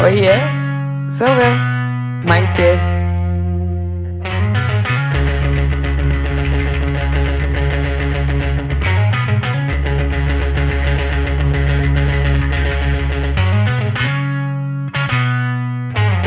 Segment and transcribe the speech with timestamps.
[0.00, 0.38] Oiê,
[1.10, 1.54] sou eu,
[2.24, 2.62] Maite.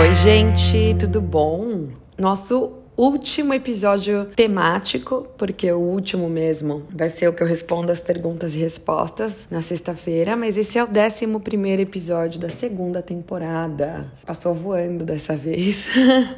[0.00, 1.88] Oi, gente, tudo bom?
[2.18, 8.00] Nosso último episódio temático, porque o último mesmo vai ser o que eu respondo as
[8.00, 14.12] perguntas e respostas na sexta-feira, mas esse é o décimo primeiro episódio da segunda temporada.
[14.26, 15.86] Passou voando dessa vez.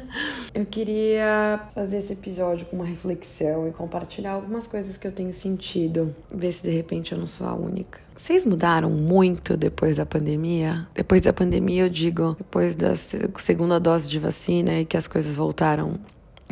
[0.53, 5.33] eu queria fazer esse episódio com uma reflexão e compartilhar algumas coisas que eu tenho
[5.33, 7.99] sentido, ver se de repente eu não sou a única.
[8.15, 10.87] Vocês mudaram muito depois da pandemia?
[10.93, 15.35] Depois da pandemia, eu digo, depois da segunda dose de vacina e que as coisas
[15.35, 15.99] voltaram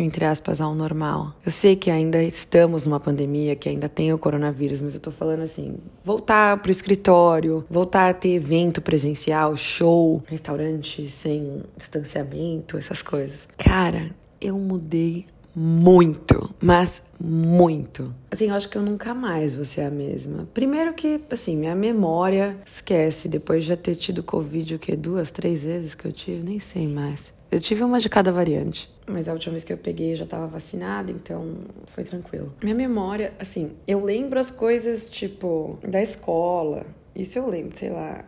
[0.02, 1.34] entre aspas, ao normal.
[1.46, 5.12] Eu sei que ainda estamos numa pandemia, que ainda tem o coronavírus, mas eu tô
[5.12, 13.02] falando assim, voltar pro escritório, voltar a ter evento presencial, show, restaurante sem distanciamento, essas
[13.02, 13.48] coisas.
[13.58, 15.26] Cara, eu mudei
[15.56, 18.14] muito, mas muito.
[18.32, 20.48] Assim, eu acho que eu nunca mais vou ser a mesma.
[20.54, 25.32] Primeiro que, assim, minha memória esquece, depois de já ter tido Covid, o que, duas,
[25.32, 27.34] três vezes que eu tive, nem sei mais.
[27.52, 30.26] Eu tive uma de cada variante, mas a última vez que eu peguei eu já
[30.26, 31.56] tava vacinada, então
[31.88, 32.54] foi tranquilo.
[32.62, 36.86] Minha memória, assim, eu lembro as coisas tipo da escola.
[37.16, 38.24] Isso eu lembro, sei lá,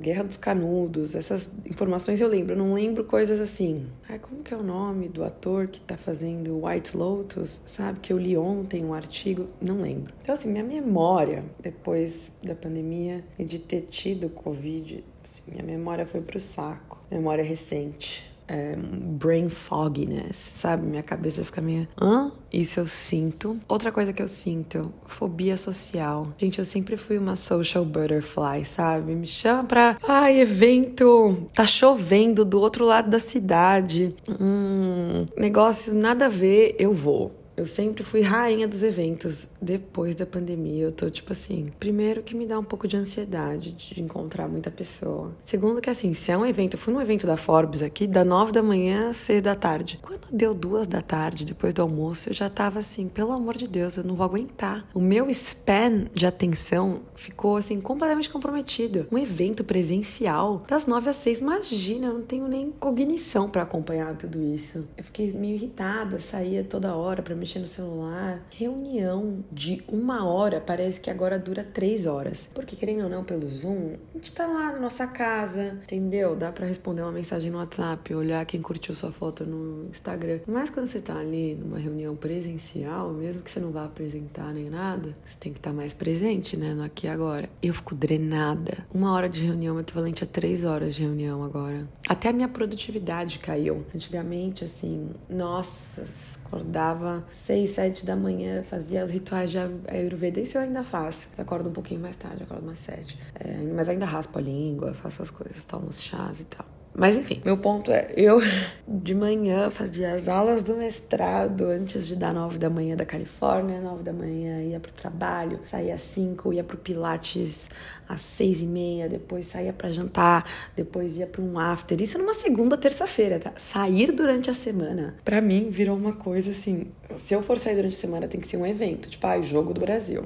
[0.00, 2.54] Guerra dos Canudos, essas informações eu lembro.
[2.54, 3.86] Eu não lembro coisas assim.
[4.08, 7.60] Ai, como que é o nome do ator que tá fazendo White Lotus?
[7.66, 7.98] Sabe?
[7.98, 9.48] Que eu li ontem um artigo.
[9.60, 10.14] Não lembro.
[10.22, 16.06] Então, assim, minha memória, depois da pandemia e de ter tido Covid, assim, minha memória
[16.06, 17.00] foi pro saco.
[17.10, 20.82] Memória recente é, brain fogginess, sabe?
[20.82, 21.88] Minha cabeça fica meio.
[21.98, 22.30] Hã?
[22.52, 23.58] Isso eu sinto.
[23.66, 26.28] Outra coisa que eu sinto, fobia social.
[26.36, 29.14] Gente, eu sempre fui uma social butterfly, sabe?
[29.14, 29.96] Me chama pra.
[30.06, 31.48] Ai, evento!
[31.54, 34.14] Tá chovendo do outro lado da cidade.
[34.28, 37.41] Hum, negócio nada a ver, eu vou.
[37.56, 39.46] Eu sempre fui rainha dos eventos.
[39.60, 41.66] Depois da pandemia, eu tô tipo assim.
[41.78, 45.32] Primeiro, que me dá um pouco de ansiedade de encontrar muita pessoa.
[45.44, 48.24] Segundo, que assim, se é um evento, eu fui num evento da Forbes aqui, da
[48.24, 49.98] nove da manhã às seis da tarde.
[50.02, 53.68] Quando deu duas da tarde, depois do almoço, eu já tava assim, pelo amor de
[53.68, 54.88] Deus, eu não vou aguentar.
[54.94, 59.06] O meu span de atenção ficou assim, completamente comprometido.
[59.12, 64.16] Um evento presencial das nove às seis, imagina, eu não tenho nem cognição para acompanhar
[64.16, 64.86] tudo isso.
[64.96, 68.40] Eu fiquei meio irritada, saía toda hora para mexer no celular.
[68.50, 72.48] Reunião de uma hora parece que agora dura três horas.
[72.54, 76.36] Porque, querendo ou não, pelo Zoom, a gente tá lá na nossa casa, entendeu?
[76.36, 80.40] Dá para responder uma mensagem no WhatsApp, olhar quem curtiu sua foto no Instagram.
[80.46, 84.70] Mas quando você tá ali numa reunião presencial, mesmo que você não vá apresentar nem
[84.70, 86.74] nada, você tem que estar tá mais presente, né?
[86.74, 87.48] No aqui e agora.
[87.60, 88.86] Eu fico drenada.
[88.94, 91.88] Uma hora de reunião é equivalente a três horas de reunião agora.
[92.08, 93.84] Até a minha produtividade caiu.
[93.94, 96.04] Antigamente, assim, nossa,
[96.44, 100.40] acordava seis, sete da manhã, fazia os rituais de Ayurveda.
[100.40, 101.28] Isso eu ainda faço.
[101.38, 103.18] acordo um pouquinho mais tarde, acordo mais sete.
[103.34, 106.66] É, mas ainda raspo a língua, faço as coisas, tomo os chás e tal.
[106.94, 108.40] Mas enfim, meu ponto é, eu
[108.86, 113.80] de manhã fazia as aulas do mestrado antes de dar nove da manhã da Califórnia,
[113.80, 117.68] nove da manhã ia pro trabalho, saía às cinco, ia pro Pilates
[118.08, 120.44] às seis e meia, depois saía para jantar,
[120.76, 122.00] depois ia para um after.
[122.00, 123.52] Isso numa segunda, terça-feira, tá?
[123.56, 126.88] Sair durante a semana, para mim, virou uma coisa assim.
[127.16, 129.72] Se eu for sair durante a semana, tem que ser um evento, tipo, ah, jogo
[129.72, 130.24] do Brasil.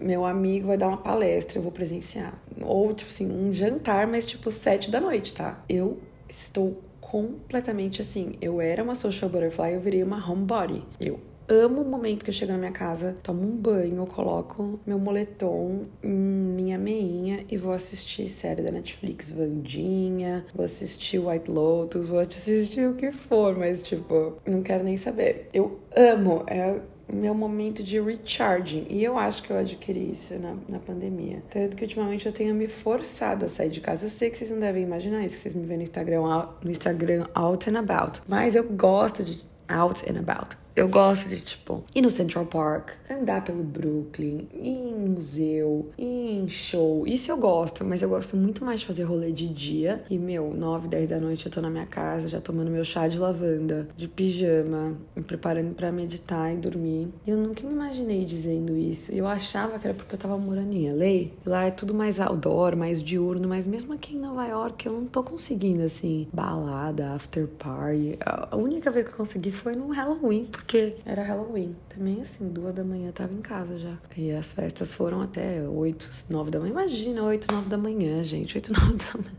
[0.00, 2.32] Meu amigo vai dar uma palestra, eu vou presenciar.
[2.66, 5.62] Ou, tipo assim, um jantar, mas tipo, sete da noite, tá?
[5.68, 8.32] Eu estou completamente assim.
[8.40, 10.82] Eu era uma social butterfly, eu virei uma homebody.
[11.00, 14.98] Eu amo o momento que eu chego na minha casa, tomo um banho, coloco meu
[14.98, 22.18] moletom, minha meinha e vou assistir série da Netflix, Vandinha, vou assistir White Lotus, vou
[22.18, 25.48] assistir o que for, mas tipo, não quero nem saber.
[25.52, 26.80] Eu amo, é
[27.12, 28.86] meu momento de recharging.
[28.90, 31.42] E eu acho que eu adquiri isso na, na pandemia.
[31.50, 34.06] Tanto que ultimamente eu tenho me forçado a sair de casa.
[34.06, 36.22] Eu sei que vocês não devem imaginar isso, que vocês me veem no Instagram,
[36.62, 38.22] no Instagram out and about.
[38.26, 40.56] Mas eu gosto de out and about.
[40.76, 46.42] Eu gosto de, tipo, ir no Central Park, andar pelo Brooklyn, ir em museu, ir
[46.42, 47.06] em show.
[47.06, 50.04] Isso eu gosto, mas eu gosto muito mais de fazer rolê de dia.
[50.10, 53.08] E, meu, 9, 10 da noite eu tô na minha casa, já tomando meu chá
[53.08, 57.08] de lavanda, de pijama, me preparando para meditar e dormir.
[57.26, 59.12] Eu nunca me imaginei dizendo isso.
[59.12, 61.30] Eu achava que era porque eu tava morando em LA.
[61.46, 65.06] Lá é tudo mais outdoor, mais diurno, mas mesmo aqui em Nova York eu não
[65.06, 68.18] tô conseguindo, assim, balada, after party.
[68.20, 71.76] A única vez que eu consegui foi no Halloween porque era Halloween.
[71.88, 73.96] Também assim, duas da manhã eu tava em casa já.
[74.16, 76.72] E as festas foram até oito, nove da manhã.
[76.72, 78.56] Imagina, oito, nove da manhã, gente.
[78.56, 79.36] Oito, nove da manhã.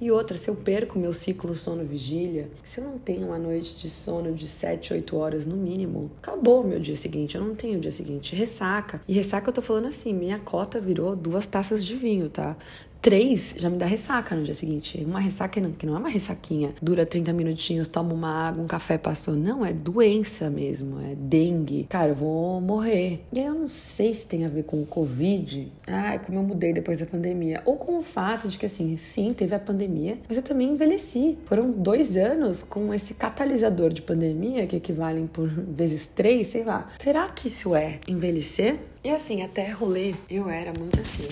[0.00, 3.90] E outra, se eu perco meu ciclo sono-vigília, se eu não tenho uma noite de
[3.90, 7.34] sono de 7, 8 horas no mínimo, acabou meu dia seguinte.
[7.34, 8.36] Eu não tenho o dia seguinte.
[8.36, 9.02] Ressaca.
[9.08, 12.56] E ressaca eu tô falando assim, minha cota virou duas taças de vinho, tá?
[13.00, 15.02] Três já me dá ressaca no dia seguinte.
[15.04, 18.98] Uma ressaca que não é uma ressaquinha, dura 30 minutinhos, toma uma água, um café
[18.98, 19.34] passou.
[19.34, 21.86] Não, é doença mesmo, é dengue.
[21.88, 23.24] Cara, eu vou morrer.
[23.32, 25.70] E aí eu não sei se tem a ver com o Covid.
[25.86, 27.62] Ah, como eu mudei depois da pandemia.
[27.64, 31.38] Ou com o fato de que, assim, sim, teve a pandemia, mas eu também envelheci.
[31.46, 36.88] Foram dois anos com esse catalisador de pandemia, que equivalem por vezes três, sei lá.
[36.98, 38.78] Será que isso é envelhecer?
[39.02, 41.28] E assim, até rolê, eu era muito assim.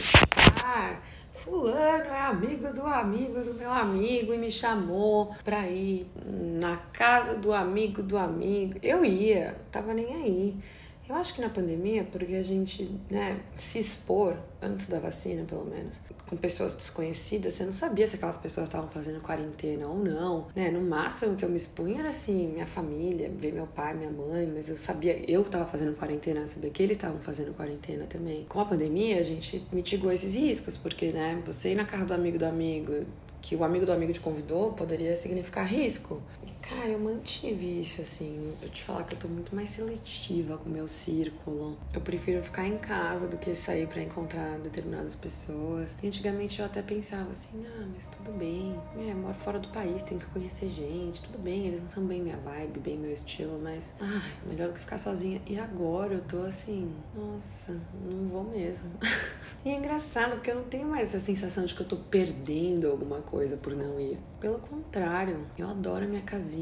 [0.65, 0.97] Ah,
[1.47, 6.11] fulano é amigo do amigo do meu amigo e me chamou pra ir
[6.61, 8.79] na casa do amigo do amigo.
[8.83, 10.57] Eu ia, tava nem aí.
[11.09, 15.65] Eu acho que na pandemia, porque a gente, né, se expor antes da vacina, pelo
[15.65, 20.49] menos, com pessoas desconhecidas, você não sabia se aquelas pessoas estavam fazendo quarentena ou não,
[20.57, 20.69] né?
[20.69, 24.51] No máximo que eu me expunha era assim, minha família, ver meu pai, minha mãe,
[24.53, 28.45] mas eu sabia, eu tava fazendo quarentena, eu sabia que eles estavam fazendo quarentena também.
[28.49, 32.15] Com a pandemia, a gente mitigou esses riscos, porque, né, você ir na casa do
[32.15, 33.07] amigo do amigo,
[33.41, 36.21] que o amigo do amigo te convidou, poderia significar risco.
[36.69, 38.53] Cara, eu mantive isso, assim.
[38.61, 41.79] Vou te falar que eu tô muito mais seletiva com o meu círculo.
[41.95, 45.97] Eu prefiro ficar em casa do que sair para encontrar determinadas pessoas.
[46.03, 48.77] E antigamente eu até pensava assim, ah, mas tudo bem.
[48.99, 51.23] É, moro fora do país, tenho que conhecer gente.
[51.23, 54.75] Tudo bem, eles não são bem minha vibe, bem meu estilo, mas, ah, melhor do
[54.75, 55.41] que ficar sozinha.
[55.47, 57.81] E agora eu tô assim, nossa,
[58.11, 58.91] não vou mesmo.
[59.65, 62.91] e é engraçado, porque eu não tenho mais essa sensação de que eu tô perdendo
[62.91, 64.19] alguma coisa por não ir.
[64.41, 66.56] Pelo contrário, eu adoro a minha casinha.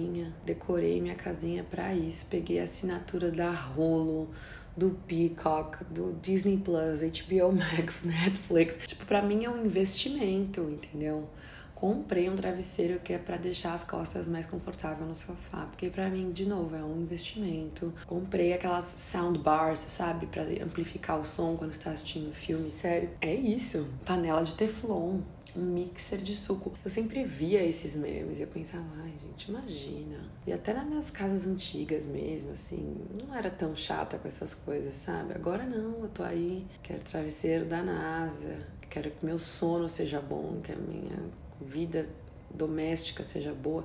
[0.44, 2.26] Decorei minha casinha para isso.
[2.26, 4.30] Peguei a assinatura da Rolo,
[4.76, 8.78] do Peacock, do Disney Plus, HBO Max, Netflix.
[8.86, 11.28] Tipo, para mim é um investimento, entendeu?
[11.74, 16.08] Comprei um travesseiro que é para deixar as costas mais confortáveis no sofá, porque para
[16.08, 17.92] mim, de novo, é um investimento.
[18.06, 23.10] Comprei aquelas soundbars, sabe, para amplificar o som quando está assistindo filme, sério.
[23.20, 25.20] É isso, panela de teflon
[25.54, 26.72] mixer de suco.
[26.84, 30.18] Eu sempre via esses memes e eu pensava, ai gente, imagina.
[30.46, 34.94] E até nas minhas casas antigas mesmo, assim, não era tão chata com essas coisas,
[34.94, 35.34] sabe?
[35.34, 40.60] Agora não, eu tô aí, quero travesseiro da NASA, quero que meu sono seja bom,
[40.62, 41.18] que a minha
[41.60, 42.08] vida
[42.50, 43.84] doméstica seja boa.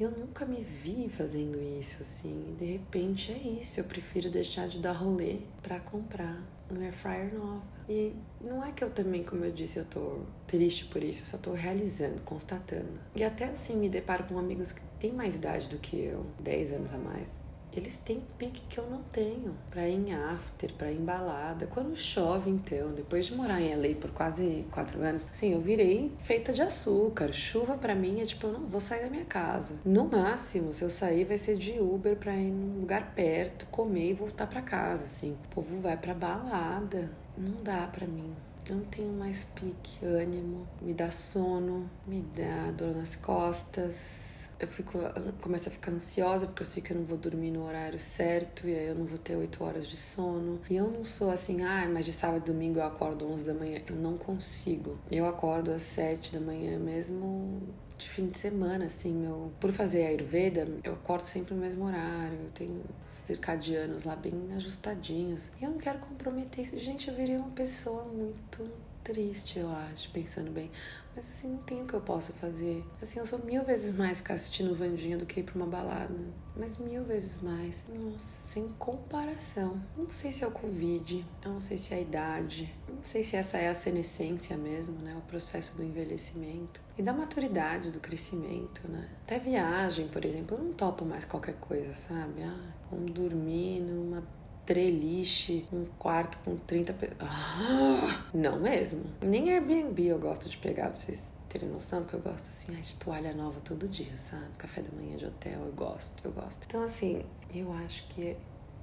[0.00, 3.80] Eu nunca me vi fazendo isso assim, de repente é isso.
[3.80, 7.62] Eu prefiro deixar de dar rolê para comprar um air fryer nova.
[7.86, 11.26] E não é que eu também, como eu disse, eu tô triste por isso, eu
[11.26, 12.98] só tô realizando, constatando.
[13.14, 16.72] E até assim me deparo com amigos que têm mais idade do que eu, 10
[16.72, 20.90] anos a mais eles têm pique que eu não tenho para ir em after, para
[20.90, 21.66] ir em balada.
[21.66, 26.12] Quando chove, então, depois de morar em LA por quase quatro anos, assim, eu virei
[26.18, 27.32] feita de açúcar.
[27.32, 29.74] Chuva para mim é tipo, eu não vou sair da minha casa.
[29.84, 34.10] No máximo, se eu sair, vai ser de Uber para ir num lugar perto, comer
[34.10, 35.32] e voltar para casa, assim.
[35.32, 37.10] O povo vai para balada.
[37.36, 38.34] Não dá para mim
[38.68, 44.98] não tenho mais pique, ânimo, me dá sono, me dá dor nas costas, eu fico,
[45.40, 48.68] começo a ficar ansiosa porque eu sei que eu não vou dormir no horário certo
[48.68, 50.60] e aí eu não vou ter 8 horas de sono.
[50.68, 53.54] E eu não sou assim, ah, mas de sábado e domingo eu acordo 11 da
[53.54, 53.80] manhã.
[53.88, 54.98] Eu não consigo.
[55.10, 57.62] Eu acordo às 7 da manhã mesmo
[57.96, 59.52] de fim de semana, assim, meu.
[59.58, 64.34] Por fazer a Ayurveda, eu acordo sempre no mesmo horário, eu tenho circadianos lá bem
[64.56, 65.50] ajustadinhos.
[65.60, 66.78] E eu não quero comprometer isso.
[66.78, 68.70] Gente, eu virei uma pessoa muito
[69.10, 70.70] triste, eu acho, pensando bem.
[71.16, 72.84] Mas assim, não tem o que eu possa fazer.
[73.02, 76.14] Assim, eu sou mil vezes mais ficar assistindo Vandinha do que ir pra uma balada.
[76.56, 77.84] Mas mil vezes mais.
[77.88, 79.82] Nossa, sem comparação.
[79.96, 83.24] Não sei se é o Covid, eu não sei se é a idade, não sei
[83.24, 85.16] se essa é a senescência mesmo, né?
[85.16, 86.80] O processo do envelhecimento.
[86.96, 89.08] E da maturidade, do crescimento, né?
[89.24, 92.42] Até viagem, por exemplo, eu não topo mais qualquer coisa, sabe?
[92.44, 94.22] Ah, vamos dormir numa
[94.70, 97.18] treliche, um quarto com 30 pessoas.
[97.20, 99.02] Ah, não mesmo.
[99.20, 102.94] Nem Airbnb eu gosto de pegar pra vocês terem noção, porque eu gosto assim de
[102.94, 104.46] toalha nova todo dia, sabe?
[104.56, 106.62] Café da manhã de hotel, eu gosto, eu gosto.
[106.64, 107.20] Então, assim,
[107.52, 108.36] eu acho que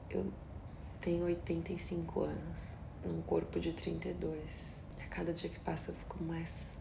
[0.10, 0.26] eu
[1.00, 2.78] tenho 85 anos,
[3.10, 4.76] num corpo de 32.
[5.02, 6.78] A cada dia que passa eu fico mais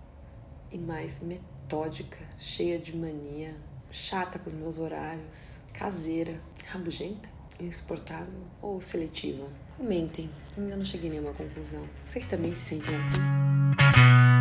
[0.73, 3.55] e mais metódica, cheia de mania,
[3.89, 9.47] chata com os meus horários, caseira, rabugenta insuportável ou seletiva?
[9.77, 11.83] Comentem, ainda não cheguei a nenhuma conclusão.
[12.05, 14.36] Vocês também se sentem assim?